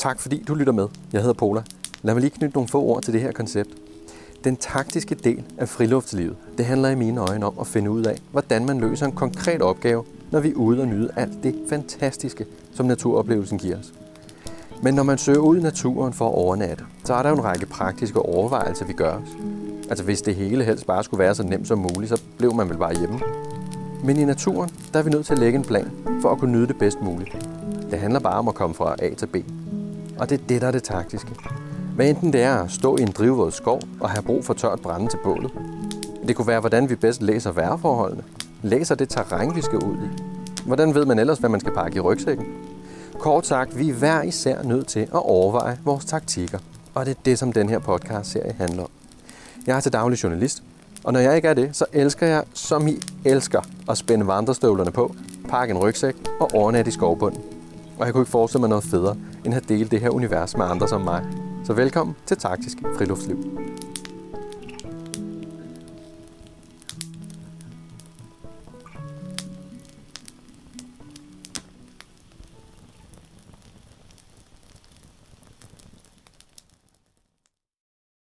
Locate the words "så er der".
17.04-17.30